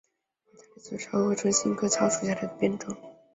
[0.79, 2.97] 薄叶大理糙苏为唇形科糙苏属下的一个变种。